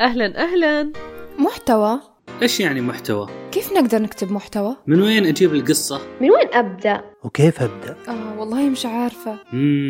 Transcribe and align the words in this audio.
أهلا 0.00 0.42
أهلا 0.42 0.92
محتوى 1.38 2.00
إيش 2.42 2.60
يعني 2.60 2.80
محتوى؟ 2.80 3.28
كيف 3.52 3.72
نقدر 3.72 4.02
نكتب 4.02 4.32
محتوى؟ 4.32 4.76
من 4.86 5.02
وين 5.02 5.26
أجيب 5.26 5.54
القصة؟ 5.54 6.00
من 6.20 6.30
وين 6.30 6.46
أبدأ؟ 6.52 7.04
وكيف 7.24 7.62
أبدأ؟ 7.62 7.96
آه 8.08 8.38
والله 8.38 8.68
مش 8.68 8.86
عارفة. 8.86 9.36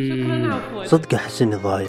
شكرا 0.09 0.55
عفوا 0.55 0.85
صدق 0.85 1.15
أحس 1.15 1.43
إني 1.43 1.57
ضايع 1.57 1.89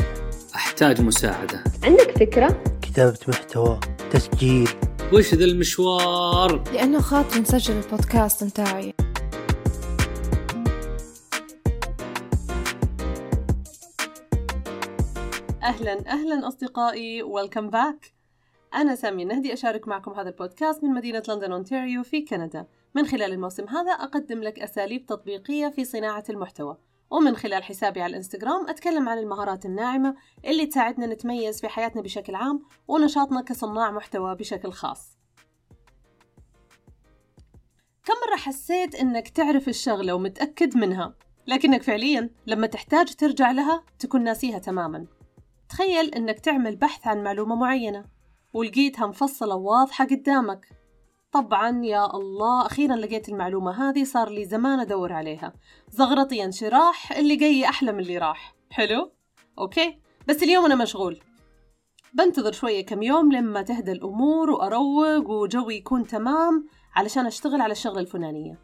أحتاج 0.55 1.02
مساعدة 1.02 1.63
عندك 1.84 2.18
فكرة؟ 2.20 2.63
كتابة 2.81 3.18
محتوى 3.28 3.79
تسجيل 4.11 4.69
وش 5.13 5.33
ذا 5.33 5.45
المشوار؟ 5.45 6.63
لأنه 6.73 6.99
خاطر 6.99 7.39
نسجل 7.41 7.73
البودكاست 7.85 8.43
متاعي 8.43 8.93
أهلا 15.71 16.07
أهلا 16.07 16.47
أصدقائي 16.47 17.23
ويلكم 17.23 17.69
باك 17.69 18.13
أنا 18.73 18.95
سامية 18.95 19.25
نهدي 19.25 19.53
أشارك 19.53 19.88
معكم 19.88 20.12
هذا 20.12 20.29
البودكاست 20.29 20.84
من 20.84 20.89
مدينة 20.89 21.23
لندن 21.27 21.52
أونتاريو 21.52 22.03
في 22.03 22.21
كندا. 22.21 22.67
من 22.95 23.05
خلال 23.05 23.34
الموسم 23.34 23.67
هذا 23.67 23.91
أقدم 23.91 24.43
لك 24.43 24.59
أساليب 24.59 25.05
تطبيقية 25.05 25.67
في 25.67 25.85
صناعة 25.85 26.23
المحتوى. 26.29 26.77
ومن 27.12 27.35
خلال 27.35 27.63
حسابي 27.63 28.02
على 28.02 28.09
الإنستغرام 28.09 28.70
أتكلم 28.70 29.09
عن 29.09 29.17
المهارات 29.17 29.65
الناعمة 29.65 30.15
اللي 30.45 30.65
تساعدنا 30.65 31.05
نتميز 31.05 31.62
في 31.62 31.67
حياتنا 31.67 32.01
بشكل 32.01 32.35
عام 32.35 32.63
ونشاطنا 32.88 33.41
كصناع 33.41 33.91
محتوى 33.91 34.35
بشكل 34.35 34.71
خاص. 34.71 35.17
كم 38.05 38.13
مرة 38.27 38.38
حسيت 38.38 38.95
إنك 38.95 39.29
تعرف 39.29 39.67
الشغلة 39.67 40.13
ومتأكد 40.13 40.77
منها؟ 40.77 41.15
لكنك 41.48 41.84
فعليا 41.84 42.29
لما 42.48 42.67
تحتاج 42.67 43.15
ترجع 43.15 43.51
لها 43.51 43.84
تكون 43.99 44.23
ناسيها 44.23 44.59
تماما. 44.59 45.20
تخيل 45.71 46.13
إنك 46.13 46.39
تعمل 46.39 46.75
بحث 46.75 47.07
عن 47.07 47.23
معلومة 47.23 47.55
معينة 47.55 48.05
ولقيتها 48.53 49.07
مفصلة 49.07 49.55
وواضحة 49.55 50.05
قدامك. 50.05 50.66
طبعا 51.31 51.85
يا 51.85 52.15
الله 52.15 52.65
أخيرا 52.65 52.96
لقيت 52.96 53.29
المعلومة 53.29 53.90
هذه 53.90 54.04
صار 54.04 54.29
لي 54.29 54.46
زمان 54.46 54.79
أدور 54.79 55.13
عليها. 55.13 55.54
زغرطي 55.90 56.43
انشراح 56.43 57.12
اللي 57.12 57.35
جاي 57.35 57.65
أحلى 57.65 57.91
من 57.91 57.99
اللي 57.99 58.18
راح. 58.18 58.55
حلو؟ 58.70 59.12
أوكي. 59.59 59.99
بس 60.27 60.43
اليوم 60.43 60.65
أنا 60.65 60.76
مشغول. 60.76 61.20
بنتظر 62.13 62.51
شوية 62.51 62.85
كم 62.85 63.03
يوم 63.03 63.31
لما 63.31 63.62
تهدى 63.62 63.91
الأمور 63.91 64.50
وأروق 64.50 65.29
وجوي 65.29 65.75
يكون 65.75 66.07
تمام 66.07 66.68
علشان 66.96 67.25
أشتغل 67.25 67.62
على 67.62 67.72
الشغلة 67.72 68.00
الفلانية. 68.00 68.59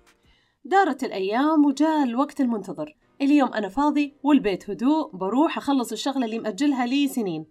دارت 0.66 1.04
الأيام 1.04 1.66
وجاء 1.66 2.04
الوقت 2.04 2.42
المنتظر. 2.42 2.96
اليوم 3.22 3.54
أنا 3.54 3.70
فاضي 3.70 4.16
والبيت 4.24 4.70
هدوء 4.70 5.16
بروح 5.16 5.58
أخلص 5.58 5.92
الشغلة 5.92 6.26
اللي 6.26 6.40
مأجلها 6.40 6.86
لي 6.86 7.08
سنين. 7.08 7.46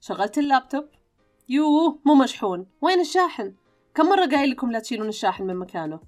شغلت 0.00 0.38
اللابتوب؟ 0.38 0.84
يوه 1.48 1.98
مو 2.04 2.14
مشحون. 2.14 2.66
وين 2.80 3.00
الشاحن؟ 3.00 3.54
كم 3.94 4.06
مرة 4.06 4.26
قايل 4.26 4.50
لكم 4.50 4.70
لا 4.70 4.78
تشيلون 4.78 5.08
الشاحن 5.08 5.44
من 5.44 5.56
مكانه؟ 5.56 6.00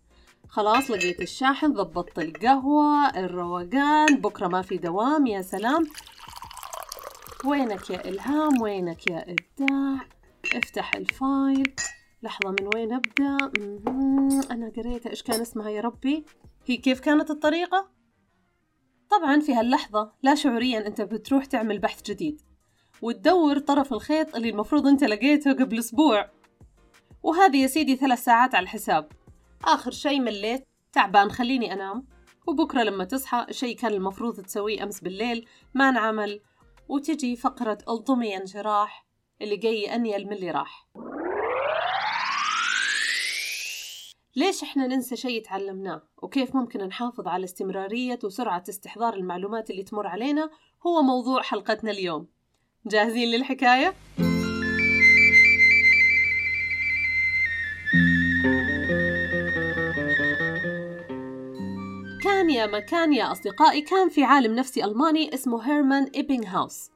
خلاص 0.49 0.91
لقيت 0.91 1.21
الشاحن 1.21 1.73
ضبطت 1.73 2.19
القهوة 2.19 3.09
الروقان. 3.09 4.21
بكرة 4.21 4.49
ما 4.49 4.63
في 4.63 4.77
دوام 4.77 5.27
يا 5.27 5.43
سلام. 5.43 5.87
وينك 7.45 7.91
يا 7.91 8.09
إلهام؟ 8.09 8.63
وينك 8.63 9.11
يا 9.11 9.27
إبداع؟ 9.31 10.07
افتح 10.55 10.95
الفايل. 10.97 11.75
لحظة 12.23 12.51
من 12.51 12.69
وين 12.75 12.93
أبدأ. 12.93 13.37
أنا 14.51 14.73
قريتها. 14.77 15.11
إيش 15.11 15.23
كان 15.23 15.41
اسمها 15.41 15.71
يا 15.71 15.81
ربي؟ 15.81 16.25
هي 16.67 16.77
كيف 16.77 17.01
كانت 17.01 17.31
الطريقة؟ 17.31 18.02
طبعا 19.19 19.41
في 19.41 19.55
هاللحظة 19.55 20.13
لا 20.23 20.35
شعوريا 20.35 20.87
أنت 20.87 21.01
بتروح 21.01 21.45
تعمل 21.45 21.79
بحث 21.79 22.03
جديد 22.03 22.41
وتدور 23.03 23.59
طرف 23.59 23.93
الخيط 23.93 24.37
اللي 24.37 24.51
المفروض 24.51 24.87
أنت 24.87 25.05
لقيته 25.05 25.53
قبل 25.53 25.79
أسبوع. 25.79 26.31
وهذه 27.23 27.63
يا 27.63 27.67
سيدي 27.67 27.97
ثلاث 27.97 28.25
ساعات 28.25 28.55
على 28.55 28.65
الحساب. 28.65 29.09
آخر 29.65 29.91
شي 29.91 30.21
مليت 30.21 30.69
تعبان 30.93 31.31
خليني 31.31 31.73
أنام. 31.73 32.07
وبكرة 32.47 32.83
لما 32.83 33.05
تصحى 33.05 33.47
شي 33.51 33.75
كان 33.75 33.93
المفروض 33.93 34.41
تسويه 34.41 34.83
أمس 34.83 35.01
بالليل 35.01 35.47
ما 35.75 35.89
انعمل. 35.89 36.41
وتجي 36.89 37.37
فقرة 37.37 37.79
الطمي 37.89 38.37
انشراح 38.37 39.07
اللي 39.43 39.57
جاي 39.57 39.95
أنيل 39.95 40.27
من 40.27 40.33
اللي 40.33 40.51
راح. 40.51 40.89
ليش 44.37 44.63
إحنا 44.63 44.87
ننسى 44.87 45.17
شيء 45.17 45.45
تعلمناه 45.45 46.03
وكيف 46.23 46.57
ممكن 46.57 46.81
نحافظ 46.85 47.29
على 47.29 47.45
استمرارية 47.45 48.19
وسرعة 48.25 48.65
استحضار 48.69 49.15
المعلومات 49.15 49.71
اللي 49.71 49.83
تمر 49.83 50.07
علينا 50.07 50.51
هو 50.87 51.03
موضوع 51.03 51.43
حلقتنا 51.43 51.91
اليوم. 51.91 52.27
جاهزين 52.87 53.29
للحكاية؟ 53.29 53.95
كان 62.23 62.51
يا 62.51 62.67
مكان 62.67 63.13
يا 63.13 63.33
أصدقائي 63.33 63.81
كان 63.81 64.09
في 64.09 64.25
عالم 64.25 64.55
نفسي 64.55 64.85
ألماني 64.85 65.35
اسمه 65.35 65.63
هيرمان 65.63 66.05
إيبنغهاوس 66.05 66.91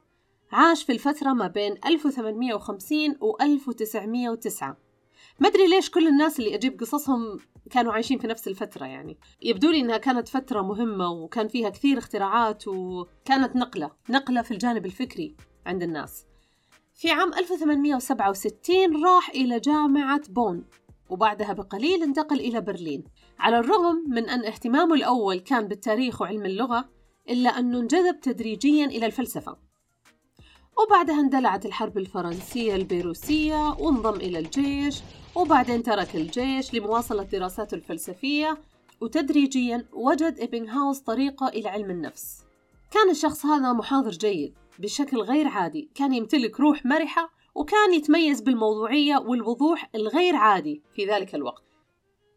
عاش 0.51 0.83
في 0.83 0.91
الفترة 0.91 1.33
ما 1.33 1.47
بين 1.47 1.75
1850 1.85 3.17
و 3.21 3.37
1909 3.41 4.86
ما 5.39 5.47
أدري 5.47 5.67
ليش 5.67 5.89
كل 5.89 6.07
الناس 6.07 6.39
اللي 6.39 6.55
أجيب 6.55 6.79
قصصهم 6.79 7.39
كانوا 7.69 7.93
عايشين 7.93 8.19
في 8.19 8.27
نفس 8.27 8.47
الفترة 8.47 8.85
يعني. 8.85 9.17
يبدو 9.41 9.71
لي 9.71 9.79
إنها 9.79 9.97
كانت 9.97 10.27
فترة 10.27 10.61
مهمة 10.61 11.09
وكان 11.09 11.47
فيها 11.47 11.69
كثير 11.69 11.97
اختراعات 11.97 12.67
وكانت 12.67 13.55
نقلة 13.55 13.91
نقلة 14.09 14.41
في 14.41 14.51
الجانب 14.51 14.85
الفكري 14.85 15.35
عند 15.65 15.83
الناس. 15.83 16.25
في 16.95 17.11
عام 17.11 17.33
1867 17.33 19.03
راح 19.05 19.29
إلى 19.29 19.59
جامعة 19.59 20.21
بون 20.29 20.65
وبعدها 21.09 21.53
بقليل 21.53 22.03
انتقل 22.03 22.39
إلى 22.39 22.61
برلين. 22.61 23.03
على 23.39 23.59
الرغم 23.59 24.03
من 24.07 24.29
أن 24.29 24.45
اهتمامه 24.45 24.93
الأول 24.93 25.39
كان 25.39 25.67
بالتاريخ 25.67 26.21
وعلم 26.21 26.45
اللغة 26.45 26.89
إلا 27.29 27.49
أنه 27.49 27.79
انجذب 27.79 28.19
تدريجيا 28.19 28.85
إلى 28.85 29.05
الفلسفة. 29.05 29.66
وبعدها 30.79 31.19
اندلعت 31.19 31.65
الحرب 31.65 31.97
الفرنسية 31.97 32.75
البيروسية 32.75 33.69
وانضم 33.79 34.15
إلى 34.15 34.39
الجيش 34.39 35.01
وبعدين 35.35 35.83
ترك 35.83 36.15
الجيش 36.15 36.73
لمواصلة 36.73 37.23
دراساته 37.23 37.75
الفلسفية. 37.75 38.57
وتدريجيا 39.01 39.85
وجد 39.93 40.39
إبنغهاوس 40.39 40.99
طريقة 40.99 41.47
إلى 41.47 41.69
علم 41.69 41.91
النفس. 41.91 42.43
كان 42.91 43.09
الشخص 43.09 43.45
هذا 43.45 43.73
محاضر 43.73 44.09
جيد 44.09 44.53
بشكل 44.79 45.17
غير 45.17 45.47
عادي. 45.47 45.89
كان 45.95 46.13
يمتلك 46.13 46.59
روح 46.59 46.85
مرحة 46.85 47.29
وكان 47.55 47.93
يتميز 47.93 48.41
بالموضوعية 48.41 49.17
والوضوح 49.17 49.89
الغير 49.95 50.35
عادي 50.35 50.81
في 50.95 51.05
ذلك 51.05 51.35
الوقت. 51.35 51.63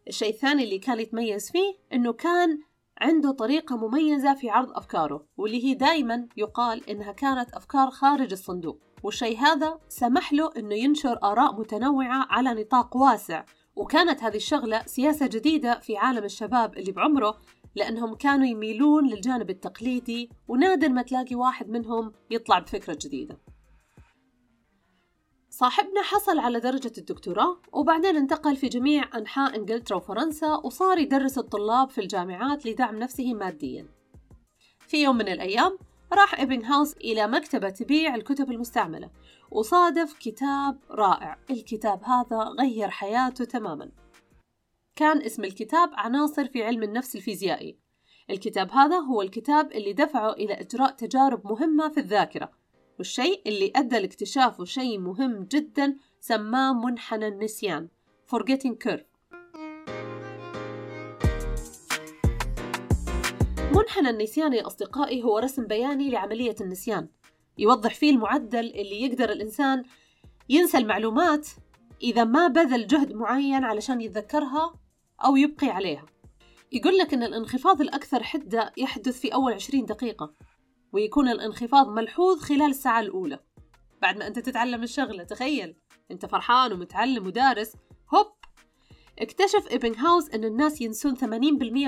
الشيء 0.08 0.30
الثاني 0.30 0.64
اللي 0.64 0.78
كان 0.78 1.00
يتميز 1.00 1.50
فيه 1.50 1.74
أنه 1.92 2.12
كان 2.12 2.58
عنده 3.00 3.30
طريقة 3.30 3.76
مميزة 3.76 4.34
في 4.34 4.50
عرض 4.50 4.70
أفكاره 4.70 5.24
واللي 5.36 5.64
هي 5.64 5.74
دائما 5.74 6.28
يقال 6.36 6.90
إنها 6.90 7.12
كانت 7.12 7.50
أفكار 7.54 7.90
خارج 7.90 8.32
الصندوق. 8.32 8.78
والشيء 9.02 9.38
هذا 9.38 9.78
سمح 9.88 10.32
له 10.32 10.50
إنه 10.56 10.74
ينشر 10.74 11.18
آراء 11.24 11.60
متنوعة 11.60 12.26
على 12.30 12.54
نطاق 12.54 12.96
واسع. 12.96 13.44
وكانت 13.76 14.22
هذه 14.22 14.36
الشغلة 14.36 14.82
سياسة 14.86 15.26
جديدة 15.26 15.78
في 15.78 15.96
عالم 15.96 16.24
الشباب 16.24 16.78
اللي 16.78 16.92
بعمره 16.92 17.36
لأنهم 17.74 18.14
كانوا 18.14 18.46
يميلون 18.46 19.08
للجانب 19.08 19.50
التقليدي 19.50 20.30
ونادر 20.48 20.88
ما 20.88 21.02
تلاقي 21.02 21.34
واحد 21.34 21.70
منهم 21.70 22.12
يطلع 22.30 22.58
بفكرة 22.58 22.98
جديدة. 23.00 23.38
صاحبنا 25.60 26.02
حصل 26.02 26.38
على 26.38 26.60
درجة 26.60 26.92
الدكتوراه 26.98 27.56
وبعدين 27.72 28.16
انتقل 28.16 28.56
في 28.56 28.68
جميع 28.68 29.04
أنحاء 29.18 29.56
إنجلترا 29.56 29.96
وفرنسا 29.96 30.60
وصار 30.64 30.98
يدرس 30.98 31.38
الطلاب 31.38 31.90
في 31.90 32.00
الجامعات 32.00 32.66
لدعم 32.66 32.98
نفسه 32.98 33.34
ماديا. 33.34 33.86
في 34.78 35.02
يوم 35.02 35.16
من 35.16 35.28
الأيام 35.28 35.78
راح 36.12 36.40
إبنغهاوس 36.40 36.96
إلى 36.96 37.26
مكتبة 37.26 37.70
تبيع 37.70 38.14
الكتب 38.14 38.50
المستعملة 38.50 39.10
وصادف 39.50 40.18
كتاب 40.18 40.78
رائع. 40.90 41.38
الكتاب 41.50 42.04
هذا 42.04 42.38
غير 42.60 42.90
حياته 42.90 43.44
تماما. 43.44 43.90
كان 44.96 45.22
اسم 45.22 45.44
الكتاب 45.44 45.90
عناصر 45.92 46.46
في 46.46 46.64
علم 46.64 46.82
النفس 46.82 47.16
الفيزيائي. 47.16 47.78
الكتاب 48.30 48.70
هذا 48.70 48.96
هو 48.96 49.22
الكتاب 49.22 49.72
اللي 49.72 49.92
دفعه 49.92 50.32
إلى 50.32 50.54
إجراء 50.54 50.90
تجارب 50.90 51.46
مهمة 51.46 51.88
في 51.88 52.00
الذاكرة 52.00 52.59
والشيء 53.00 53.42
اللي 53.46 53.72
أدى 53.76 53.98
لاكتشافه 53.98 54.64
شيء 54.64 54.98
مهم 54.98 55.44
جدا 55.44 55.96
سماه 56.20 56.72
منحنى 56.72 57.28
النسيان 57.28 57.88
forgetting 58.34 58.74
curve. 58.84 59.34
منحنى 63.74 64.10
النسيان 64.10 64.52
يا 64.52 64.66
أصدقائي 64.66 65.22
هو 65.22 65.38
رسم 65.38 65.66
بياني 65.66 66.10
لعملية 66.10 66.54
النسيان. 66.60 67.08
يوضح 67.58 67.94
فيه 67.94 68.10
المعدل 68.10 68.66
اللي 68.66 69.02
يقدر 69.02 69.32
الإنسان 69.32 69.84
ينسى 70.48 70.78
المعلومات 70.78 71.48
إذا 72.02 72.24
ما 72.24 72.48
بذل 72.48 72.86
جهد 72.86 73.12
معين 73.12 73.64
علشان 73.64 74.00
يتذكرها 74.00 74.74
أو 75.24 75.36
يبقي 75.36 75.68
عليها. 75.68 76.06
يقول 76.72 76.98
لك 76.98 77.14
أن 77.14 77.22
الانخفاض 77.22 77.80
الأكثر 77.80 78.22
حدة 78.22 78.72
يحدث 78.76 79.20
في 79.20 79.34
أول 79.34 79.52
20 79.52 79.84
دقيقة. 79.84 80.34
ويكون 80.92 81.28
الانخفاض 81.28 81.88
ملحوظ 81.88 82.40
خلال 82.40 82.70
الساعة 82.70 83.00
الأولى. 83.00 83.38
بعد 84.02 84.18
ما 84.18 84.26
أنت 84.26 84.38
تتعلم 84.38 84.82
الشغلة 84.82 85.24
تخيل. 85.24 85.76
أنت 86.10 86.26
فرحان 86.26 86.72
ومتعلم 86.72 87.26
ودارس. 87.26 87.72
هوب! 88.14 88.26
اكتشف 89.18 89.66
إبنغهاوس 89.70 90.30
أن 90.30 90.44
الناس 90.44 90.80
ينسون 90.80 91.16
80% 91.16 91.22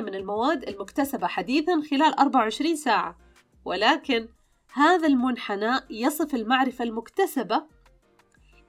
من 0.00 0.14
المواد 0.14 0.68
المكتسبة 0.68 1.26
حديثا 1.26 1.82
خلال 1.90 2.18
24 2.18 2.76
ساعة. 2.76 3.18
ولكن 3.64 4.28
هذا 4.72 5.06
المنحنى 5.06 5.72
يصف 5.90 6.34
المعرفة 6.34 6.84
المكتسبة 6.84 7.62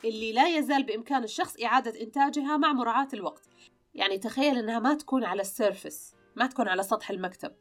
اللي 0.05 0.33
لا 0.33 0.57
يزال 0.57 0.83
بإمكان 0.83 1.23
الشخص 1.23 1.61
إعادة 1.63 2.01
إنتاجها 2.01 2.57
مع 2.57 2.73
مراعاة 2.73 3.07
الوقت. 3.13 3.49
يعني 3.95 4.17
تخيل 4.17 4.57
أنها 4.57 4.79
ما 4.79 4.93
تكون 4.93 5.23
على 5.23 5.41
السيرفس 5.41 6.15
ما 6.35 6.47
تكون 6.47 6.67
على 6.67 6.83
سطح 6.83 7.09
المكتب. 7.09 7.51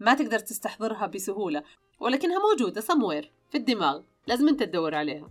ما 0.00 0.14
تقدر 0.14 0.38
تستحضرها 0.38 1.06
بسهولة 1.06 1.62
ولكنها 2.00 2.38
موجودة 2.38 2.80
somewhere 2.80 3.26
في 3.50 3.58
الدماغ 3.58 4.02
لازم 4.26 4.48
أنت 4.48 4.62
تدور 4.62 4.94
عليها. 4.94 5.30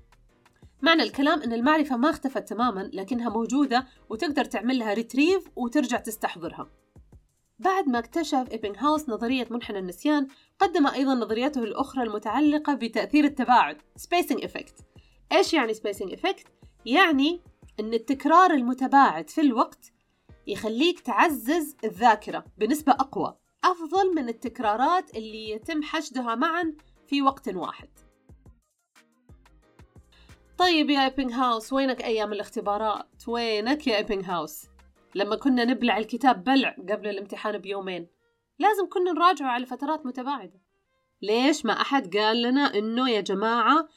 معنى 0.81 1.03
الكلام 1.03 1.41
أن 1.41 1.53
المعرفة 1.53 1.97
ما 1.97 2.09
اختفت 2.09 2.49
تماما 2.49 2.89
لكنها 2.93 3.29
موجودة 3.29 3.87
وتقدر 4.09 4.45
تعمل 4.45 4.79
لها 4.79 4.93
ريتريف 4.93 5.49
وترجع 5.55 5.97
تستحضرها. 5.97 6.69
بعد 7.59 7.87
ما 7.87 7.99
اكتشف 7.99 8.47
إبنغهاوس 8.51 9.09
نظرية 9.09 9.47
منحنى 9.49 9.79
النسيان 9.79 10.27
قدم 10.59 10.87
أيضا 10.87 11.13
نظريته 11.13 11.63
الأخرى 11.63 12.03
المتعلقة 12.03 12.73
بتأثير 12.73 13.23
التباعد 13.23 13.77
Spacing 13.99 14.43
Effect. 14.43 14.83
إيش 15.31 15.53
يعني 15.53 15.73
Spacing 15.73 16.15
Effect؟ 16.15 16.47
يعني 16.85 17.41
أن 17.79 17.93
التكرار 17.93 18.51
المتباعد 18.51 19.29
في 19.29 19.41
الوقت 19.41 19.91
يخليك 20.47 20.99
تعزز 20.99 21.75
الذاكرة 21.83 22.45
بنسبة 22.57 22.91
أقوى. 22.91 23.37
أفضل 23.63 24.15
من 24.15 24.29
التكرارات 24.29 25.15
اللي 25.15 25.49
يتم 25.49 25.83
حشدها 25.83 26.35
معا 26.35 26.73
في 27.07 27.21
وقت 27.21 27.47
واحد. 27.47 27.89
طيب 30.57 30.89
يا 30.89 31.03
إيبنغ 31.03 31.33
هاوس 31.33 31.73
وينك 31.73 32.03
أيام 32.03 32.33
الاختبارات؟ 32.33 33.27
وينك 33.27 33.87
يا 33.87 33.97
إيبنغ 33.97 34.23
هاوس؟ 34.23 34.65
لما 35.15 35.35
كنا 35.35 35.65
نبلع 35.65 35.97
الكتاب 35.97 36.43
بلع 36.43 36.75
قبل 36.89 37.09
الامتحان 37.09 37.57
بيومين. 37.57 38.07
لازم 38.59 38.89
كنا 38.89 39.11
نراجعه 39.11 39.47
على 39.47 39.65
فترات 39.65 40.05
متباعدة. 40.05 40.61
ليش 41.21 41.65
ما 41.65 41.81
أحد 41.81 42.17
قال 42.17 42.41
لنا 42.41 42.61
إنه 42.61 43.09
يا 43.09 43.21
جماعة 43.21 43.89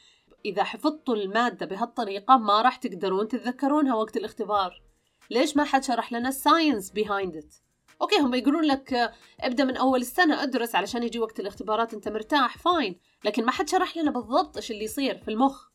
إذا 0.45 0.63
حفظتوا 0.63 1.15
المادة 1.15 1.65
بهالطريقة 1.65 2.37
ما 2.37 2.61
راح 2.61 2.75
تقدرون 2.75 3.27
تتذكرونها 3.27 3.95
وقت 3.95 4.17
الاختبار؟ 4.17 4.81
ليش 5.29 5.57
ما 5.57 5.63
حد 5.63 5.83
شرح 5.83 6.13
لنا 6.13 6.29
ال 6.29 6.37
science 6.37 6.91
behind 6.91 7.33
it 7.33 7.66
أوكي 8.01 8.15
هم 8.19 8.33
يقولون 8.33 8.63
لك 8.63 9.13
ابدأ 9.41 9.65
من 9.65 9.77
أول 9.77 10.01
السنة 10.01 10.43
أدرس 10.43 10.75
علشان 10.75 11.03
يجي 11.03 11.19
وقت 11.19 11.39
الاختبارات 11.39 11.93
أنت 11.93 12.09
مرتاح 12.09 12.57
fine. 12.57 12.99
لكن 13.25 13.45
ما 13.45 13.51
حد 13.51 13.69
شرح 13.69 13.97
لنا 13.97 14.11
بالضبط 14.11 14.57
إيش 14.57 14.71
اللي 14.71 14.83
يصير 14.83 15.17
في 15.17 15.31
المخ. 15.31 15.67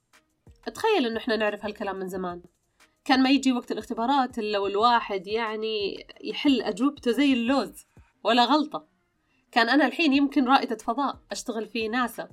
تخيل 0.75 1.07
إنه 1.07 1.19
إحنا 1.19 1.37
نعرف 1.37 1.65
هالكلام 1.65 1.97
من 1.97 2.09
زمان. 2.09 2.43
كان 3.05 3.23
ما 3.23 3.31
يجي 3.31 3.53
وقت 3.53 3.73
الاختبارات 3.73 4.39
إلا 4.39 4.59
والواحد 4.59 5.27
يعني 5.27 6.07
يحل 6.25 6.63
أجوبته 6.63 7.11
زي 7.11 7.33
اللوز 7.33 7.87
ولا 8.25 8.45
غلطة. 8.45 8.87
كان 9.53 9.69
أنا 9.69 9.87
الحين 9.87 10.13
يمكن 10.13 10.45
رائدة 10.45 10.77
فضاء 10.77 11.19
أشتغل 11.33 11.67
في 11.67 11.89
ناسا 11.89 12.29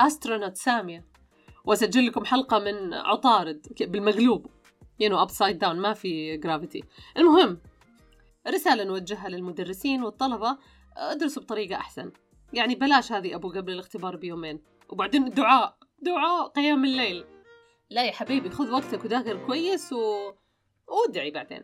astronaut 0.00 0.56
ساميه 0.56 1.04
وأسجل 1.64 2.06
لكم 2.06 2.24
حلقة 2.24 2.58
من 2.58 2.94
عطارد 2.94 3.66
بالمقلوب. 3.80 4.46
you 5.00 5.10
know 5.10 5.22
upside 5.22 5.58
down 5.58 5.80
ما 5.80 5.92
في 5.92 6.36
gravity 6.36 6.84
المهم 7.16 7.58
رسالة 8.48 8.84
نوجهها 8.84 9.28
للمدرسين 9.28 10.02
والطلبة 10.02 10.58
ادرسوا 10.96 11.42
بطريقة 11.42 11.76
أحسن. 11.76 12.12
يعني 12.52 12.74
بلاش 12.74 13.12
هذه 13.12 13.34
أبو 13.34 13.50
قبل 13.50 13.72
الاختبار 13.72 14.16
بيومين. 14.16 14.62
وبعدين 14.88 15.30
دعاء 15.30 15.76
دعاء 16.02 16.48
قيام 16.48 16.84
الليل. 16.84 17.24
لا 17.90 18.04
يا 18.04 18.12
حبيبي 18.12 18.50
خذ 18.50 18.72
وقتك 18.72 19.04
وذاكر 19.04 19.46
كويس 19.46 19.92
و... 19.92 20.32
وادعي 20.88 21.30
بعدين. 21.30 21.62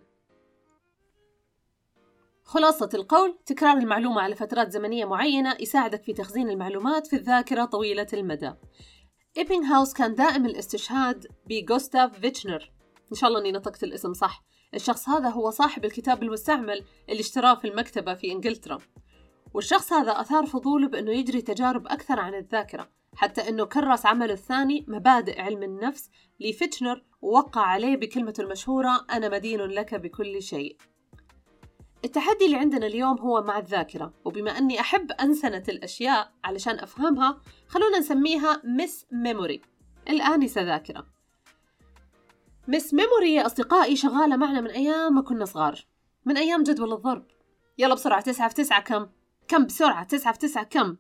خلاصة 2.44 2.90
القول 2.94 3.38
تكرار 3.46 3.76
المعلومة 3.76 4.20
على 4.20 4.34
فترات 4.34 4.70
زمنية 4.70 5.04
معينة 5.04 5.56
يساعدك 5.60 6.02
في 6.02 6.12
تخزين 6.12 6.48
المعلومات 6.48 7.06
في 7.06 7.16
الذاكرة 7.16 7.64
طويلة 7.64 8.06
المدى. 8.12 8.52
هاوس 9.64 9.92
كان 9.92 10.14
دائم 10.14 10.46
الاستشهاد 10.46 11.26
بغوستاف 11.46 12.20
فيتشنر. 12.20 12.75
إن 13.12 13.16
شاء 13.16 13.28
الله 13.28 13.40
أني 13.40 13.52
نطقت 13.52 13.84
الاسم 13.84 14.12
صح. 14.12 14.44
الشخص 14.74 15.08
هذا 15.08 15.28
هو 15.28 15.50
صاحب 15.50 15.84
الكتاب 15.84 16.22
المستعمل 16.22 16.84
اللي 17.08 17.20
اشتراه 17.20 17.54
في 17.54 17.68
المكتبة 17.68 18.14
في 18.14 18.32
إنجلترا. 18.32 18.78
والشخص 19.54 19.92
هذا 19.92 20.20
أثار 20.20 20.46
فضوله 20.46 20.88
بأنه 20.88 21.10
يجري 21.12 21.42
تجارب 21.42 21.86
أكثر 21.86 22.20
عن 22.20 22.34
الذاكرة 22.34 22.88
حتى 23.16 23.48
أنه 23.48 23.64
كرس 23.64 24.06
عمله 24.06 24.32
الثاني 24.32 24.84
مبادئ 24.88 25.40
علم 25.40 25.62
النفس 25.62 26.10
لفيتشنر 26.40 27.04
ووقع 27.22 27.60
عليه 27.60 27.96
بكلمته 27.96 28.40
المشهورة 28.40 29.06
أنا 29.10 29.28
مدين 29.28 29.60
لك 29.60 29.94
بكل 29.94 30.42
شيء 30.42 30.76
التحدي 32.04 32.46
اللي 32.46 32.56
عندنا 32.56 32.86
اليوم 32.86 33.18
هو 33.18 33.42
مع 33.42 33.58
الذاكرة 33.58 34.12
وبما 34.24 34.50
أني 34.50 34.80
أحب 34.80 35.12
أنسنة 35.12 35.64
الأشياء 35.68 36.32
علشان 36.44 36.78
أفهمها 36.78 37.40
خلونا 37.68 37.98
نسميها 37.98 38.62
Miss 38.64 39.06
Memory 39.12 39.60
الآنسة 40.08 40.62
ذاكرة. 40.62 41.15
Miss 42.68 42.94
Memory 42.94 43.34
يا 43.34 43.46
أصدقائي 43.46 43.96
شغالة 43.96 44.36
معنا 44.36 44.60
من 44.60 44.70
أيام 44.70 45.14
ما 45.14 45.22
كنا 45.22 45.44
صغار. 45.44 45.86
من 46.24 46.36
أيام 46.36 46.62
جدول 46.62 46.92
الضرب. 46.92 47.26
يلا 47.78 47.94
بسرعة 47.94 48.20
تسعة 48.20 48.48
في 48.48 48.54
تسعة 48.54 48.82
كم؟ 48.82 49.06
كم 49.48 49.66
بسرعة؟ 49.66 50.04
تسعة 50.04 50.32
في 50.32 50.38
تسعة 50.38 50.64
كم؟ 50.64 50.96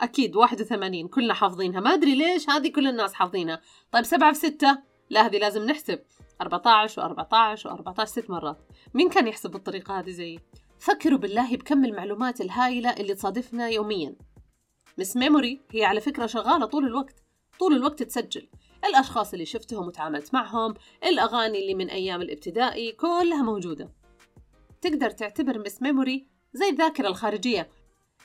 أكيد 0.00 0.36
واحد 0.36 0.60
وثمانين. 0.60 1.08
كلنا 1.08 1.34
حافظينها. 1.34 1.80
ما 1.80 1.94
أدري 1.94 2.14
ليش 2.14 2.50
هذه 2.50 2.68
كل 2.68 2.86
الناس 2.86 3.14
حافظينها. 3.14 3.60
طيب 3.92 4.04
سبعة 4.04 4.32
في 4.32 4.38
ستة. 4.38 4.78
لا 5.10 5.26
هذه 5.26 5.38
لازم 5.38 5.64
نحسب. 5.64 5.98
14 6.40 7.14
و14 7.14 7.58
و14 7.58 8.04
ست 8.04 8.30
مرات. 8.30 8.58
مين 8.94 9.08
كان 9.08 9.26
يحسب 9.26 9.50
بالطريقة 9.50 9.98
هذه 9.98 10.10
زيي؟ 10.10 10.40
فكروا 10.78 11.18
بالله 11.18 11.56
بكم 11.56 11.84
المعلومات 11.84 12.40
الهائلة 12.40 12.90
اللي 12.90 13.14
تصادفنا 13.14 13.68
يوميا. 13.68 14.16
Miss 14.98 15.16
Memory 15.16 15.60
هي 15.70 15.84
على 15.84 16.00
فكرة 16.00 16.26
شغالة 16.26 16.66
طول 16.66 16.86
الوقت. 16.86 17.22
طول 17.58 17.76
الوقت 17.76 18.02
تسجل. 18.02 18.48
الأشخاص 18.86 19.32
اللي 19.32 19.46
شفتهم 19.46 19.86
وتعاملت 19.86 20.34
معهم 20.34 20.74
الأغاني 21.04 21.58
اللي 21.58 21.74
من 21.74 21.90
أيام 21.90 22.22
الابتدائي 22.22 22.92
كلها 22.92 23.42
موجودة. 23.42 23.90
تقدر 24.80 25.10
تعتبر 25.10 25.58
Miss 25.58 25.82
Memory 25.82 26.26
زي 26.52 26.68
الذاكرة 26.68 27.08
الخارجية 27.08 27.68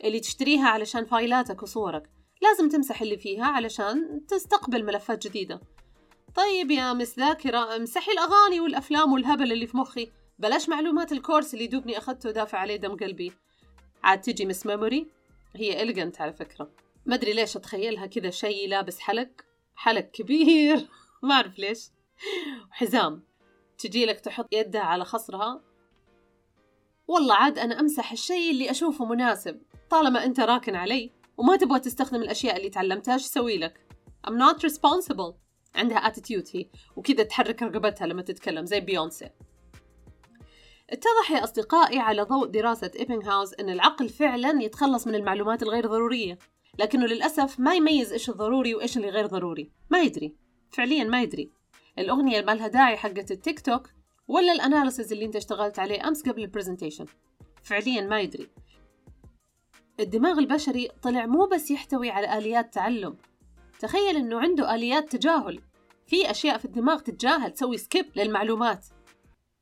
اللي 0.03 0.19
تشتريها 0.19 0.67
علشان 0.69 1.05
فايلاتك 1.05 1.63
وصورك. 1.63 2.09
لازم 2.41 2.69
تمسح 2.69 3.01
اللي 3.01 3.17
فيها 3.17 3.45
علشان 3.45 4.25
تستقبل 4.27 4.85
ملفات 4.85 5.27
جديدة. 5.27 5.61
طيب 6.35 6.71
يا 6.71 6.93
Miss 6.93 7.19
ذاكرة 7.19 7.75
امسحي 7.75 8.11
الأغاني 8.11 8.59
والأفلام 8.59 9.13
والهبل 9.13 9.51
اللي 9.51 9.67
في 9.67 9.77
مخي. 9.77 10.11
بلاش 10.39 10.69
معلومات 10.69 11.11
ال 11.11 11.17
course 11.17 11.53
اللي 11.53 11.67
دوبني 11.67 11.97
أخذته 11.97 12.29
ودافع 12.29 12.57
عليه 12.57 12.75
دم 12.75 12.97
قلبي. 12.97 13.31
عاد 14.03 14.21
تجي 14.21 14.45
Miss 14.45 14.65
Memory 14.65 15.07
هي 15.55 15.81
elegant 15.81 16.21
على 16.21 16.33
فكرة. 16.33 16.71
ما 17.05 17.15
أدري 17.15 17.33
ليش 17.33 17.57
أتخيلها 17.57 18.05
كذا 18.05 18.29
شي 18.29 18.67
لابس 18.67 18.99
حلق. 18.99 19.29
حلق 19.79 20.01
كبير. 20.01 20.87
ما 21.23 21.35
أعرف 21.35 21.59
ليش. 21.59 21.89
وحزام 22.71 23.23
تجي 23.77 24.05
لك 24.05 24.19
تحط 24.19 24.47
يدها 24.53 24.81
على 24.81 25.05
خصرها. 25.05 25.61
والله 27.07 27.35
عاد 27.35 27.59
أنا 27.59 27.79
أمسح 27.79 28.11
الشيء 28.11 28.51
اللي 28.51 28.71
أشوفه 28.71 29.05
مناسب. 29.05 29.61
طالما 29.89 30.25
أنت 30.25 30.39
راكن 30.39 30.75
علي 30.75 31.11
وما 31.37 31.55
تبغى 31.55 31.79
تستخدم 31.79 32.21
الأشياء 32.21 32.57
اللي 32.57 32.69
تعلمتها 32.69 33.13
إيش 33.13 33.25
أسوي 33.25 33.57
لك؟ 33.57 33.79
I'm 34.27 34.31
not 34.31 34.69
responsible. 34.69 35.33
عندها 35.75 36.09
attitude 36.09 36.55
هي. 36.55 36.69
وكذا 36.95 37.23
تحرك 37.23 37.63
رقبتها 37.63 38.07
لما 38.07 38.21
تتكلم 38.21 38.65
زي 38.65 38.79
بيونسي 38.79 39.29
اتضح 40.89 41.31
يا 41.31 41.43
أصدقائي 41.43 41.99
على 41.99 42.21
ضوء 42.21 42.47
دراسة 42.47 42.91
إيبنغهاوس 42.99 43.53
أن 43.53 43.69
العقل 43.69 44.09
فعلا 44.09 44.63
يتخلص 44.63 45.07
من 45.07 45.15
المعلومات 45.15 45.63
الغير 45.63 45.87
ضرورية. 45.87 46.37
لكنه 46.79 47.05
للأسف 47.05 47.59
ما 47.59 47.75
يميز 47.75 48.13
إيش 48.13 48.29
الضروري 48.29 48.75
وإيش 48.75 48.97
اللي 48.97 49.09
غير 49.09 49.25
ضروري. 49.25 49.71
ما 49.89 50.01
يدري. 50.01 50.35
فعليا 50.71 51.03
ما 51.03 51.21
يدري. 51.21 51.51
الأغنية 51.99 52.39
اللي 52.39 52.45
مالها 52.45 52.67
داعي 52.67 52.97
حقت 52.97 53.31
التيك 53.31 53.59
توك 53.59 53.89
ولا 54.27 54.53
ال 54.53 54.60
analysis 54.60 55.13
اللي 55.13 55.25
أنت 55.25 55.35
اشتغلت 55.35 55.79
عليه 55.79 56.07
أمس 56.07 56.29
قبل 56.29 56.41
ال 56.41 56.46
presentation 56.46 57.05
فعليا 57.63 58.01
ما 58.01 58.19
يدري. 58.19 58.49
الدماغ 59.99 60.39
البشري 60.39 60.89
طلع 61.01 61.25
مو 61.25 61.45
بس 61.45 61.71
يحتوي 61.71 62.09
على 62.09 62.37
آليات 62.37 62.73
تعلم. 62.73 63.17
تخيل 63.79 64.15
أنه 64.15 64.39
عنده 64.39 64.75
آليات 64.75 65.15
تجاهل. 65.15 65.59
في 66.07 66.31
أشياء 66.31 66.57
في 66.57 66.65
الدماغ 66.65 66.99
تتجاهل 66.99 67.51
تسوي 67.51 67.77
سكيب 67.77 68.05
للمعلومات. 68.15 68.85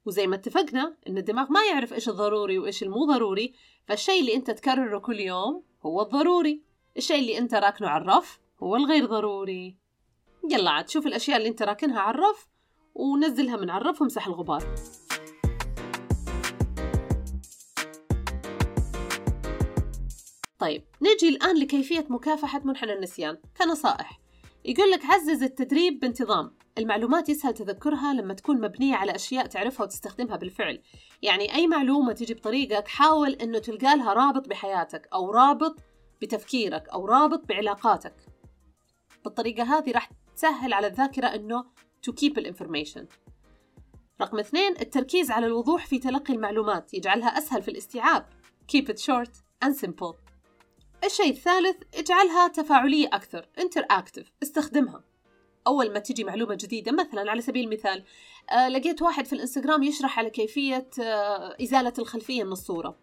وزي 0.05 0.27
ما 0.27 0.35
اتفقنا 0.35 0.95
إن 1.09 1.17
الدماغ 1.17 1.51
ما 1.51 1.59
يعرف 1.71 1.93
إيش 1.93 2.09
الضروري 2.09 2.57
وإيش 2.57 2.83
المو 2.83 3.05
ضروري 3.05 3.53
فالشيء 3.85 4.21
اللي 4.21 4.35
أنت 4.35 4.51
تكرره 4.51 4.99
كل 4.99 5.19
يوم 5.19 5.63
هو 5.85 6.01
الضروري. 6.01 6.66
الشيء 6.98 7.20
اللي 7.20 7.38
أنت 7.38 7.54
راكنه 7.54 7.88
على 7.88 8.04
الرف 8.04 8.39
هو 8.63 8.75
الغير 8.75 9.06
ضروري. 9.06 9.77
يلا 10.51 10.72
عاد 10.72 10.89
شوف 10.89 11.08
الأشياء 11.08 11.38
اللي 11.38 11.50
أنت 11.50 11.63
راكنها 11.63 12.00
على 12.00 12.16
الرف 12.16 12.48
ونزلها 12.96 13.58
من 13.58 13.70
على 13.70 13.82
الرف 13.82 14.01
وامسح 14.01 14.27
الغبار. 14.27 14.75
طيب 20.60 20.84
نجي 21.01 21.30
الآن 21.30 21.58
لكيفية 21.60 22.06
مكافحة 22.10 22.62
منحنى 22.63 22.94
النسيان 22.94 23.38
كنصائح. 23.58 24.20
يقول 24.66 24.92
لك 24.92 25.06
عزز 25.06 25.44
التدريب 25.44 26.00
بانتظام. 26.00 26.58
المعلومات 26.77 27.30
يسهل 27.30 27.54
تذكرها 27.54 28.13
لما 28.13 28.34
تكون 28.34 28.62
مبنية 28.62 28.96
على 28.96 29.16
أشياء 29.16 29.46
تعرفها 29.46 29.84
وتستخدمها 29.84 30.36
بالفعل. 30.36 30.82
يعني 31.22 31.56
أي 31.56 31.68
معلومة 31.68 32.13
تجي 32.13 32.34
بطريقك 32.34 32.88
حاول 32.88 33.32
أنه 33.32 33.60
تلقى 33.60 33.98
لها 33.98 34.13
رابط 34.13 34.48
بحياتك 34.48 35.08
أو 35.13 35.32
رابط 35.32 35.80
بتفكيرك 36.21 36.89
أو 36.89 37.05
رابط 37.05 37.45
بعلاقاتك. 37.45 38.15
بالطريقة 39.25 39.63
هذه 39.63 39.91
راح 39.91 40.09
تسهل 40.36 40.74
على 40.74 40.88
الذاكرة 40.88 41.27
أنه 41.27 41.65
to 42.09 42.13
keep 42.13 42.38
الانفورميشن 42.38 43.07
رقم 44.21 44.39
اثنين 44.39 44.71
التركيز 44.81 45.31
على 45.31 45.45
الوضوح 45.45 45.86
في 45.86 46.00
تلقي 46.00 46.33
المعلومات 46.33 46.93
يجعلها 46.93 47.27
أسهل 47.38 47.62
في 47.62 47.71
الاستيعاب. 47.71 48.25
Keep 48.75 48.86
it 48.86 49.00
short 49.00 49.31
and 49.65 49.74
simple. 49.86 50.15
الشيء 51.03 51.29
الثالث 51.29 51.77
اجعلها 51.95 52.47
تفاعلية 52.47 53.07
أكثر 53.13 53.45
interactive 53.59 54.25
استخدمها. 54.43 55.03
أول 55.67 55.93
ما 55.93 56.00
تجي 56.00 56.24
معلومة 56.24 56.55
جديدة 56.55 56.91
مثلا 56.91 57.31
على 57.31 57.41
سبيل 57.41 57.65
المثال 57.65 58.03
آه 58.51 58.69
لقيت 58.69 59.01
واحد 59.01 59.25
في 59.25 59.33
الإنستغرام 59.33 59.83
يشرح 59.83 60.19
على 60.19 60.29
كيفية 60.29 60.89
آه 61.01 61.57
إزالة 61.62 61.93
الخلفية 62.00 62.43
من 62.43 62.51
الصورة. 62.51 63.00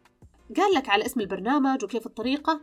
قال 0.56 0.75
لك 0.75 0.88
على 0.88 1.06
اسم 1.06 1.21
البرنامج 1.21 1.85
وكيف 1.85 2.06
الطريقة. 2.06 2.61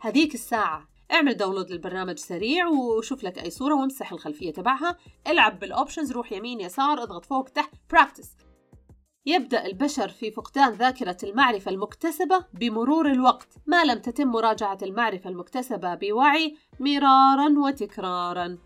هذيك 0.00 0.34
الساعة. 0.34 0.88
اعمل 1.12 1.34
download 1.34 1.70
للبرنامج 1.70 2.18
سريع 2.18 2.68
وشوف 2.68 3.24
لك 3.24 3.38
أي 3.38 3.50
صورة 3.50 3.74
وامسح 3.74 4.12
الخلفية 4.12 4.52
تبعها. 4.52 4.96
العب 5.26 5.58
بال 5.58 5.70
options 5.70 6.12
روح 6.12 6.32
يمين 6.32 6.60
يسار 6.60 7.02
اضغط 7.02 7.24
فوق 7.24 7.48
تحت 7.48 7.70
practice 7.90 8.30
يبدأ 9.26 9.66
البشر 9.66 10.08
في 10.08 10.30
فقدان 10.30 10.72
ذاكرة 10.72 11.16
المعرفة 11.22 11.70
المكتسبة 11.70 12.44
بمرور 12.52 13.10
الوقت. 13.10 13.48
ما 13.66 13.84
لم 13.84 13.98
تتم 13.98 14.28
مراجعة 14.28 14.78
المعرفة 14.82 15.30
المكتسبة 15.30 15.94
بوعي 15.94 16.56
مرارا 16.80 17.54
وتكرارا. 17.58 18.58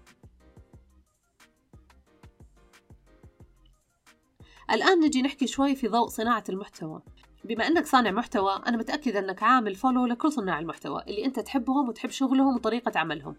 الآن 4.70 5.00
نجي 5.00 5.22
نحكي 5.22 5.46
شوي 5.46 5.76
في 5.76 5.88
ضوء 5.88 6.08
صناعة 6.08 6.44
المحتوى. 6.48 7.02
بما 7.44 7.66
أنك 7.66 7.86
صانع 7.86 8.10
محتوى 8.10 8.62
أنا 8.66 8.76
متأكدة 8.76 9.18
أنك 9.18 9.42
عامل 9.42 9.74
follow 9.74 10.06
لكل 10.06 10.32
صناع 10.32 10.58
المحتوى 10.58 11.02
اللي 11.08 11.24
أنت 11.24 11.40
تحبهم 11.40 11.88
وتحب 11.88 12.10
شغلهم 12.10 12.54
وطريقة 12.54 12.98
عملهم. 12.98 13.36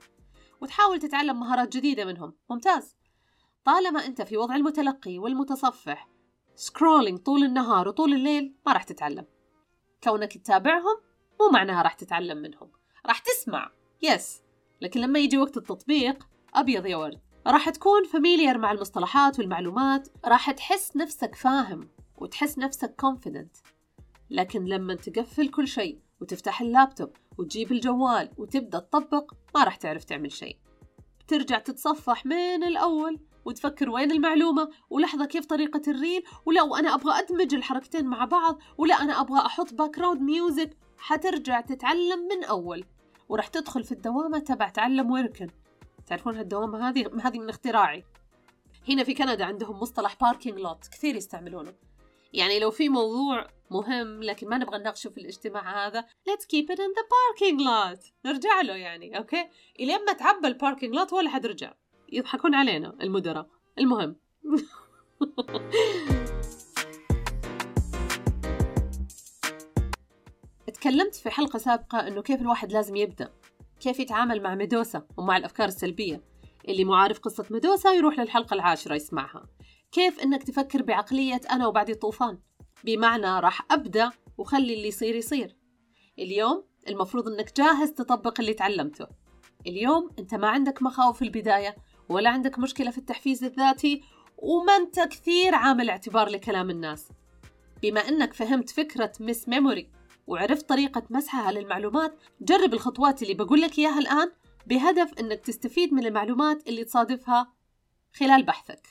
وتحاول 0.62 1.00
تتعلم 1.00 1.40
مهارات 1.40 1.78
جديدة 1.78 2.06
منهم. 2.06 2.34
ممتاز. 2.50 2.96
طالما 3.66 4.06
أنت 4.06 4.22
في 4.22 4.38
وضع 4.38 4.56
المتلقي 4.56 5.18
والمتصفح 5.18 6.10
scrolling 6.56 7.20
طول 7.20 7.44
النهار 7.44 7.88
وطول 7.88 8.14
الليل 8.14 8.56
ما 8.66 8.74
راح 8.74 8.84
تتعلم. 8.84 9.26
كونك 10.04 10.38
تتابعهم 10.38 10.98
مو 11.42 11.50
معناها 11.54 11.82
راح 11.82 11.94
تتعلم 11.94 12.38
منهم. 12.38 12.72
راح 13.06 13.20
تسمع. 13.20 13.72
yes 14.02 14.42
لكن 14.82 15.00
لما 15.00 15.20
يجي 15.20 15.38
وقت 15.38 15.58
التطبيق 15.58 16.28
أبيض 16.56 16.86
يا 16.86 16.98
ورد. 16.98 17.20
راح 17.48 17.70
تكون 17.70 18.04
familiar 18.04 18.58
مع 18.58 18.72
المصطلحات 18.72 19.40
والمعلومات. 19.40 20.08
راح 20.26 20.52
تحس 20.52 20.98
نفسك 20.98 21.36
فاهم 21.36 21.90
وتحس 22.18 22.58
نفسك 22.58 23.02
confident. 23.06 23.73
لكن 24.34 24.66
لما 24.66 24.96
تقفل 24.96 25.50
كل 25.50 25.68
شيء 25.68 26.00
وتفتح 26.22 26.62
اللابتوب 26.62 27.10
وتجيب 27.38 27.72
الجوال 27.72 28.30
وتبدأ 28.38 28.80
تطبق 28.80 29.34
ما 29.56 29.64
راح 29.64 29.76
تعرف 29.76 30.04
تعمل 30.04 30.32
شيء. 30.32 30.58
بترجع 31.20 31.60
تتصفح 31.60 32.26
من 32.26 32.64
الأول 32.64 33.20
وتفكر 33.46 33.90
وين 33.90 34.12
المعلومة 34.12 34.70
ولحظة 34.90 35.26
كيف 35.26 35.46
طريقة 35.46 35.82
ال 35.88 35.95
reel 35.95 36.24
ولا 36.46 36.62
وأنا 36.62 36.96
أبغى 36.96 37.20
أدمج 37.20 37.56
الحركتين 37.56 38.06
مع 38.06 38.26
بعض 38.26 38.60
ولا 38.78 38.96
أنا 38.96 39.22
أبغى 39.22 39.40
أحط 39.40 39.74
background 39.74 40.22
music 40.22 40.78
حترجع 40.98 41.62
تتعلم 41.62 42.28
من 42.28 42.44
أول. 42.44 42.86
وراح 43.30 43.48
تدخل 43.48 43.84
في 43.84 43.92
الدوامة 43.92 44.40
تبع 44.40 44.70
تعلم 44.70 45.12
ويركن 45.12 45.48
تعرفون 46.08 46.38
هالدوامة 46.38 46.90
هذه؟ 46.90 47.12
هذه 47.24 47.40
من 47.40 47.50
اختراعي. 47.50 48.04
هنا 48.90 49.04
في 49.04 49.14
كندا 49.14 49.46
عندهم 49.46 49.80
مصطلح 49.80 50.16
parking 50.22 50.60
lot 50.60 50.88
كثير 50.88 51.16
يستعملونه. 51.16 51.74
يعني 52.34 52.60
لو 52.60 52.72
في 52.72 52.90
موضوع 52.90 53.48
مهم 53.74 54.24
لكن 54.24 54.50
ما 54.50 54.58
نبغى 54.58 54.78
نناقشه 54.78 55.10
في 55.10 55.18
الاجتماع 55.18 55.88
هذا. 55.88 56.02
Let's 56.02 56.44
keep 56.44 56.70
it 56.70 56.80
in 56.80 56.94
the 56.98 57.06
parking 57.14 57.60
lot. 57.60 58.12
نرجع 58.26 58.62
له 58.62 58.76
يعني 58.76 59.18
okay؟ 59.18 59.50
إلين 59.80 60.06
ما 60.06 60.14
تعبى 60.14 60.48
ال 60.48 60.54
parking 60.54 60.96
lot 60.96 61.14
ولا 61.14 61.30
حد 61.30 61.46
رجع. 61.46 61.74
يضحكون 62.12 62.56
علينا 62.56 62.96
المدراء. 63.02 63.48
المهم. 63.80 64.16
تكلمت 70.74 71.16
في 71.16 71.30
حلقة 71.30 71.60
سابقة 71.60 72.08
إنه 72.08 72.22
كيف 72.22 72.42
الواحد 72.42 72.72
لازم 72.72 72.96
يبدأ. 72.96 73.34
كيف 73.80 74.00
يتعامل 74.00 74.42
مع 74.42 74.56
ميدوسا 74.56 75.08
ومع 75.18 75.38
الأفكار 75.38 75.68
السلبية. 75.68 76.22
اللي 76.68 76.86
مو 76.86 76.94
عارف 76.94 77.20
قصة 77.20 77.46
ميدوسا 77.50 77.92
يروح 77.92 78.20
للحلقة 78.20 78.54
العاشرة 78.54 78.96
يسمعها. 78.96 79.46
كيف 79.92 80.20
إنك 80.20 80.44
تفكر 80.44 80.82
بعقلية 80.82 81.42
أنا 81.52 81.68
وبعد 81.68 81.90
الطوفان 81.90 82.38
بمعنى 82.84 83.40
راح 83.40 83.66
أبدأ 83.72 84.12
وخلي 84.38 84.74
اللي 84.74 84.88
يصير 84.88 85.16
يصير. 85.16 85.56
اليوم 86.20 86.64
المفروض 86.88 87.28
إنك 87.28 87.58
جاهز 87.58 87.92
تطبق 87.92 88.40
اللي 88.40 88.54
تعلمته. 88.54 89.08
اليوم 89.68 90.10
أنت 90.20 90.36
ما 90.36 90.48
عندك 90.48 90.82
مخاوف 90.82 91.18
في 91.18 91.26
البداية 91.26 91.76
ولا 92.10 92.30
عندك 92.30 92.60
مشكلة 92.60 92.92
في 92.92 92.98
التحفيز 92.98 93.44
الذاتي 93.44 94.02
وما 94.38 94.76
أنت 94.76 95.00
كثير 95.00 95.56
عامل 95.56 95.90
اعتبار 95.90 96.30
لكلام 96.30 96.70
الناس. 96.70 97.08
بما 97.82 98.00
أنك 98.00 98.34
فهمت 98.34 98.70
فكرة 98.70 99.12
مس 99.20 99.50
ميموري 99.50 99.90
وعرفت 100.28 100.70
طريقة 100.70 101.04
مسحها 101.10 101.52
للمعلومات 101.52 102.16
جرب 102.42 102.74
الخطوات 102.74 103.24
اللي 103.24 103.34
بقول 103.34 103.62
لك 103.62 103.80
إياها 103.80 104.00
الآن 104.00 104.32
بهدف 104.68 105.14
أنك 105.20 105.40
تستفيد 105.40 105.94
من 105.94 106.06
المعلومات 106.06 106.68
اللي 106.68 106.84
تصادفها 106.84 107.54
خلال 108.14 108.44
بحثك. 108.44 108.88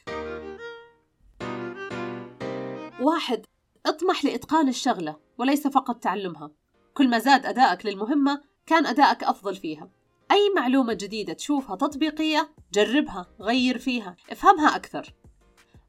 واحد 3.01 3.47
اطمح 3.87 4.25
لإتقان 4.25 4.69
الشغلة 4.69 5.17
وليس 5.39 5.67
فقط 5.67 5.97
تعلمها. 5.97 6.51
كل 6.95 7.09
ما 7.09 7.19
زاد 7.19 7.47
أدائك 7.47 7.87
للمهمة 7.87 8.41
كان 8.67 8.87
أدائك 8.87 9.25
أفضل 9.25 9.57
فيها. 9.57 9.91
أي 10.33 10.51
معلومة 10.57 10.93
جديدة 10.93 11.33
تشوفها 11.33 11.77
تطبيقية 11.77 12.51
جربها 12.73 13.27
غير 13.41 13.79
فيها. 13.79 14.17
افهمها 14.31 14.77
أكثر. 14.77 15.15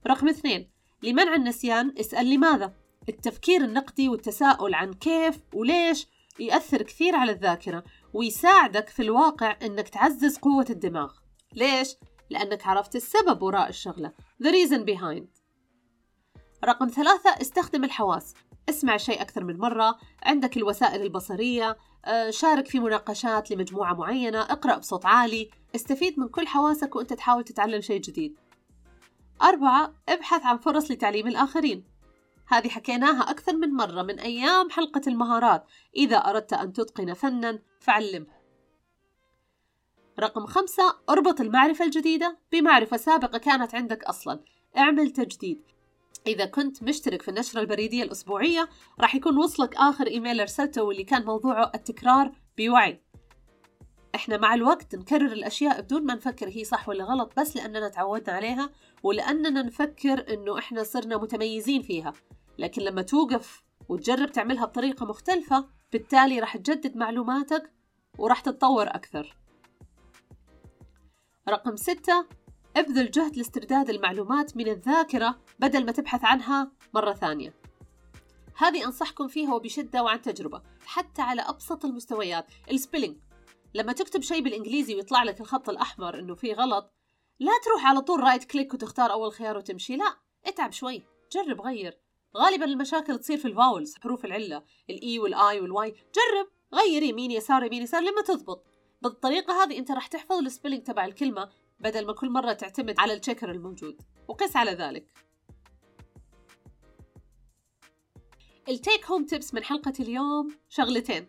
رقم 0.08 0.30
اثنين 0.30 0.70
لمنع 1.04 1.36
النسيان 1.36 1.94
اسأل 2.00 2.30
لماذا؟ 2.30 2.74
التفكير 3.10 3.64
النقدي 3.64 4.10
والتساؤل 4.10 4.74
عن 4.74 4.94
كيف 4.94 5.40
وليش 5.54 6.08
يأثر 6.40 6.82
كثير 6.82 7.16
على 7.16 7.32
الذاكرة 7.32 7.84
ويساعدك 8.14 8.90
في 8.90 9.02
الواقع 9.02 9.58
أنك 9.62 9.90
تعزز 9.90 10.38
قوة 10.38 10.66
الدماغ. 10.70 11.14
ليش؟ 11.54 11.96
لأنك 12.30 12.68
عرفت 12.68 12.96
السبب 12.96 13.42
وراء 13.42 13.70
الشغلة. 13.70 14.14
The 14.44 14.48
reason 14.48 14.84
behind. 14.86 15.43
رقم 16.66 16.88
ثلاثة 16.88 17.30
استخدم 17.42 17.84
الحواس. 17.84 18.34
اسمع 18.70 18.98
شيء 18.98 19.22
أكثر 19.22 19.44
من 19.44 19.58
مرة. 19.58 20.00
عندك 20.24 20.58
الوسائل 20.58 21.02
البصرية. 21.02 21.78
آه، 22.06 22.30
شارك 22.30 22.68
في 22.68 22.80
مناقشات 22.80 23.52
لمجموعة 23.52 23.94
معينة. 23.94 24.42
اقرأ 24.42 24.78
بصوت 24.78 25.06
عالي. 25.06 25.50
استفيد 25.76 26.20
من 26.20 26.28
كل 26.28 26.48
حواسك 26.48 26.96
وأنت 26.96 27.14
تحاول 27.14 27.44
تتعلم 27.44 27.82
شيء 27.82 28.02
جديد. 28.02 28.36
أربعة 29.42 29.94
ابحث 30.10 30.46
عن 30.46 30.58
فرص 30.58 30.92
لتعليم 30.92 31.28
الآخرين. 31.28 31.84
هذه 32.48 32.70
حكيناها 32.70 33.22
أكثر 33.22 33.54
من 33.54 33.70
مرة 33.74 34.02
من 34.02 34.20
أيام 34.20 34.70
حلقة 34.70 35.02
المهارات. 35.08 35.66
إذا 35.96 36.18
أردت 36.18 36.54
أن 36.54 36.74
تتقن 36.74 37.14
فنا 37.14 37.60
فعلمه. 37.80 38.28
رقم 40.20 40.46
خمسة 40.46 40.96
اربط 41.10 41.42
المعرفة 41.42 41.86
الجديدة. 41.86 42.38
بمعرفة 42.52 42.98
سابقة 42.98 43.38
كانت 43.38 43.76
عندك 43.76 44.04
أصلا. 44.04 44.40
اعمل 44.78 45.12
تجديد. 45.12 45.62
إذا 46.28 46.46
كنت 46.46 46.84
مشترك 46.84 47.22
في 47.22 47.30
النشرة 47.30 47.60
البريدية 47.62 48.04
الأسبوعية 48.04 48.70
راح 49.00 49.16
يكون 49.16 49.38
وصلك 49.38 49.76
آخر 49.76 50.08
إيميل 50.08 50.40
أرسلته 50.40 50.84
واللي 50.84 51.04
كان 51.04 51.26
موضوعه 51.26 51.72
التكرار 51.76 52.32
بوعي. 52.58 53.02
إحنا 54.16 54.38
مع 54.38 54.54
الوقت 54.54 54.96
نكرر 54.96 55.32
الأشياء 55.32 55.82
بدون 55.82 56.06
ما 56.06 56.16
نفكر 56.16 56.50
هي 56.50 56.64
صح 56.64 56.90
ولا 56.90 57.04
غلط 57.04 57.40
بس 57.40 57.56
لأننا 57.56 57.90
تعودنا 57.90 58.36
عليها 58.36 58.70
ولأننا 59.04 59.62
نفكر 59.62 60.34
إنه 60.34 60.60
إحنا 60.60 60.84
صرنا 60.84 61.18
متميزين 61.18 61.82
فيها. 61.82 62.14
لكن 62.58 62.82
لما 62.82 63.02
توقف 63.02 63.64
وتجرب 63.90 64.32
تعملها 64.32 64.66
بطريقة 64.66 65.06
مختلفة 65.06 65.68
بالتالي 65.92 66.40
راح 66.40 66.58
تجدد 66.58 66.98
معلوماتك 66.98 67.72
وراح 68.18 68.40
تتطور 68.40 68.88
أكثر. 68.88 69.38
رقم 71.50 71.76
ستة 71.76 72.26
ابذل 72.78 73.12
جهد 73.12 73.38
لاسترداد 73.38 73.90
المعلومات 73.90 74.58
من 74.58 74.68
الذاكرة 74.68 75.40
بدل 75.60 75.86
ما 75.86 75.92
تبحث 75.92 76.26
عنها 76.26 76.72
مرة 76.94 77.14
ثانية. 77.14 77.54
هذه 78.58 78.86
أنصحكم 78.86 79.28
فيها 79.28 79.54
وبشدة 79.54 80.04
وعن 80.04 80.22
تجربة 80.22 80.62
حتى 80.86 81.22
على 81.22 81.42
أبسط 81.42 81.86
المستويات. 81.86 82.46
ال 82.72 82.77
spelling 82.77 83.18
لما 83.74 83.94
تكتب 83.94 84.22
شيء 84.22 84.42
بالإنجليزي 84.42 84.96
ويطلع 84.96 85.24
لك 85.24 85.42
الخط 85.42 85.70
الأحمر 85.70 86.20
إنه 86.20 86.36
فيه 86.36 86.54
غلط 86.54 86.94
لا 87.40 87.52
تروح 87.66 87.86
على 87.86 88.02
طول 88.02 88.20
right 88.20 88.44
click 88.44 88.74
وتختار 88.74 89.12
أول 89.12 89.32
خيار 89.32 89.58
وتمشي 89.58 89.96
لا 89.96 90.18
اتعب 90.46 90.72
شوي 90.72 91.04
جرب 91.32 91.62
غير. 91.62 92.00
غالبا 92.38 92.66
المشاكل 92.66 93.20
تصير 93.20 93.38
في 93.38 93.48
ال 93.48 93.55
vowels 93.55 93.96
حروف 93.96 94.26
العلة 94.26 94.64
ال 94.90 95.20
E 95.20 95.33
وال 95.33 95.60
I 95.60 95.67
وال 95.67 95.82
Y 95.82 95.90
جرب 95.90 96.48
غير 96.74 97.04
يمين 97.04 97.32
يسار 97.32 97.64
يمين 97.64 97.82
يسار 97.82 98.02
لما 98.02 98.22
تضبط. 98.22 98.66
بالطريقة 99.02 99.64
هذه 99.64 99.78
أنت 99.78 99.92
راح 99.92 100.08
تحفظ 100.08 100.38
ال 100.38 100.43
spelling 100.43 100.84
تبع 100.84 101.06
الكلمة 101.06 101.50
بدل 101.84 102.06
ما 102.06 102.14
كل 102.14 102.30
مرة 102.30 102.54
تعتمد 102.54 103.00
على 103.00 103.14
ال 103.14 103.18
checker 103.19 103.52
الموجود. 103.52 104.02
وقس 104.28 104.56
على 104.56 104.72
ذلك. 104.72 105.14
التيك 108.70 109.06
هوم 109.06 109.26
تيبس 109.26 109.54
من 109.54 109.64
حلقة 109.64 109.94
اليوم 110.00 110.48
شغلتين. 110.70 111.28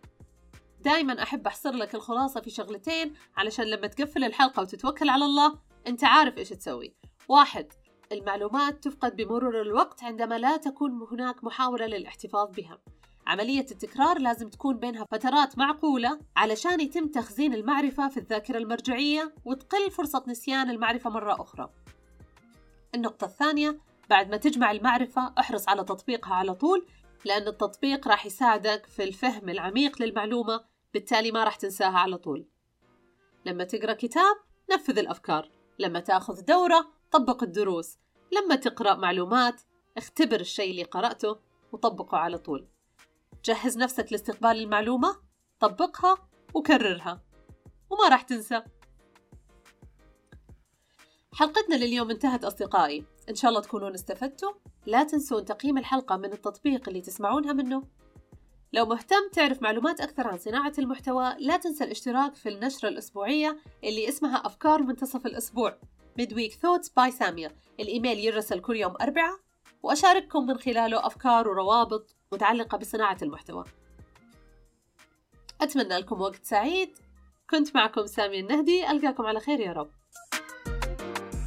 دائما 0.80 1.22
أحب 1.22 1.46
أحصر 1.46 1.70
لك 1.70 1.94
الخلاصة 1.94 2.40
في 2.40 2.50
شغلتين 2.50 3.14
علشان 3.36 3.64
لما 3.64 3.86
تقفل 3.86 4.24
الحلقة 4.24 4.62
وتتوكل 4.62 5.08
على 5.08 5.24
الله 5.24 5.58
أنت 5.86 6.04
عارف 6.04 6.38
إيش 6.38 6.48
تسوي. 6.48 6.94
واحد 7.28 7.72
المعلومات 8.12 8.84
تفقد 8.84 9.16
بمرور 9.16 9.62
الوقت 9.62 10.04
عندما 10.04 10.38
لا 10.38 10.56
تكون 10.56 11.06
هناك 11.12 11.44
محاولة 11.44 11.86
للاحتفاظ 11.86 12.50
بها. 12.50 12.78
عملية 13.26 13.66
التكرار 13.70 14.18
لازم 14.18 14.48
تكون 14.48 14.76
بينها 14.76 15.04
فترات 15.04 15.58
معقولة 15.58 16.20
علشان 16.36 16.80
يتم 16.80 17.06
تخزين 17.08 17.54
المعرفة 17.54 18.08
في 18.08 18.16
الذاكرة 18.16 18.58
المرجعية 18.58 19.34
وتقل 19.44 19.90
فرصة 19.90 20.24
نسيان 20.28 20.70
المعرفة 20.70 21.10
مرة 21.10 21.42
أخرى. 21.42 21.70
النقطة 22.94 23.24
الثانية 23.24 23.78
بعد 24.10 24.30
ما 24.30 24.36
تجمع 24.36 24.70
المعرفة 24.70 25.32
احرص 25.38 25.68
على 25.68 25.84
تطبيقها 25.84 26.34
على 26.34 26.54
طول 26.54 26.86
لأن 27.24 27.48
التطبيق 27.48 28.08
راح 28.08 28.26
يساعدك 28.26 28.86
في 28.86 29.04
الفهم 29.04 29.48
العميق 29.48 30.02
للمعلومة 30.02 30.64
بالتالي 30.94 31.32
ما 31.32 31.44
راح 31.44 31.56
تنساها 31.56 31.98
على 31.98 32.18
طول. 32.18 32.46
لما 33.46 33.64
تقرأ 33.64 33.92
كتاب 33.92 34.36
نفذ 34.72 34.98
الأفكار. 34.98 35.50
لما 35.78 36.00
تأخذ 36.00 36.44
دورة 36.44 36.86
طبق 37.10 37.42
الدروس. 37.42 37.98
لما 38.32 38.54
تقرأ 38.54 38.94
معلومات 38.94 39.62
اختبر 39.96 40.40
الشيء 40.40 40.70
اللي 40.70 40.82
قرأته 40.82 41.36
وطبقه 41.72 42.18
على 42.18 42.38
طول. 42.38 42.66
جهز 43.44 43.78
نفسك 43.78 44.12
لاستقبال 44.12 44.50
المعلومة 44.50 45.16
طبقها 45.60 46.28
وكررها. 46.54 47.22
وما 47.90 48.08
راح 48.08 48.22
تنسى. 48.22 48.62
حلقتنا 51.34 51.74
لليوم 51.74 52.10
انتهت 52.10 52.44
أصدقائي. 52.44 53.04
إن 53.28 53.34
شاء 53.34 53.48
الله 53.48 53.60
تكونون 53.60 53.94
استفدتوا. 53.94 54.52
لا 54.86 55.04
تنسون 55.04 55.44
تقييم 55.44 55.78
الحلقة 55.78 56.16
من 56.16 56.32
التطبيق 56.32 56.88
اللي 56.88 57.00
تسمعونها 57.00 57.52
منه. 57.52 57.82
لو 58.72 58.86
مهتم 58.86 59.28
تعرف 59.32 59.62
معلومات 59.62 60.00
أكثر 60.00 60.28
عن 60.28 60.38
صناعة 60.38 60.72
المحتوى 60.78 61.34
لا 61.38 61.56
تنسى 61.56 61.84
الاشتراك 61.84 62.34
في 62.34 62.48
النشرة 62.48 62.88
الأسبوعية 62.88 63.58
اللي 63.84 64.08
اسمها 64.08 64.46
أفكار 64.46 64.82
منتصف 64.82 65.26
الأسبوع. 65.26 65.78
Midweek 66.20 66.52
Thoughts 66.52 66.88
by 67.00 67.08
سامية 67.08 67.56
الإيميل 67.80 68.18
يرسل 68.18 68.60
كل 68.60 68.76
يوم 68.76 68.94
أربعة 69.00 69.38
وأشارككم 69.82 70.46
من 70.46 70.58
خلاله 70.58 71.06
أفكار 71.06 71.48
وروابط. 71.48 72.16
متعلقة 72.34 72.78
بصناعة 72.78 73.18
المحتوى. 73.22 73.64
أتمنى 75.60 75.98
لكم 75.98 76.20
وقت 76.20 76.44
سعيد. 76.44 76.98
كنت 77.50 77.76
معكم 77.76 78.06
سامية 78.06 78.40
النهدي. 78.40 78.90
ألقاكم 78.90 79.26
على 79.26 79.40
خير 79.40 79.60
يا 79.60 79.72
رب. 79.72 79.90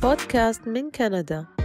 بودكاست 0.02 0.68
من 0.68 0.92
كندا. 0.92 1.57